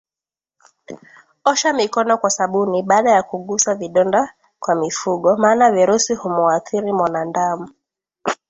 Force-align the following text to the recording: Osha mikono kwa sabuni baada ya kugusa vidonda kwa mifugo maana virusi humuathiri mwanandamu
Osha 1.43 1.73
mikono 1.73 2.17
kwa 2.17 2.29
sabuni 2.29 2.83
baada 2.83 3.11
ya 3.11 3.23
kugusa 3.23 3.75
vidonda 3.75 4.33
kwa 4.59 4.75
mifugo 4.75 5.35
maana 5.37 5.71
virusi 5.71 6.15
humuathiri 6.15 6.93
mwanandamu 6.93 7.69